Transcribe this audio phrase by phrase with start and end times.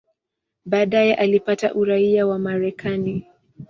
[0.65, 3.27] Baadaye alipata uraia wa Marekani.